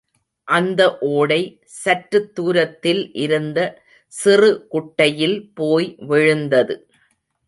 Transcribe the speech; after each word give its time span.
அந்த 0.47 0.97
ஓடை, 0.99 1.61
சற்றுத் 1.63 2.35
தூரத்தில் 2.35 3.13
இருந்த 3.13 3.59
சிறு 4.13 4.67
குட்டையில் 4.67 5.37
போய் 5.53 5.95
விழுந்தது. 6.07 6.75